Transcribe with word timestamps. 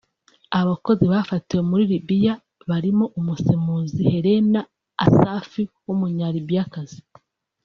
Abakozi 0.59 1.03
bafatiwe 1.13 1.61
muri 1.69 1.83
Libiya 1.93 2.33
barimo 2.69 3.05
umusemuzi 3.19 3.99
Hélène 4.13 4.57
Assaf 5.05 5.51
w’Umunyalibiyakazi 5.85 6.99